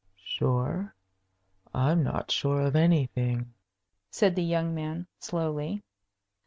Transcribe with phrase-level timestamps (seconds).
[0.25, 0.95] "Sure?
[1.75, 3.53] I'm not sure of anything,"
[4.09, 5.83] said the young man, slowly.